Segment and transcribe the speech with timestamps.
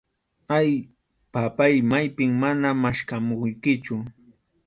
[0.57, 0.69] Ay,
[1.33, 3.95] papáy, maypim mana maskhamuykichu.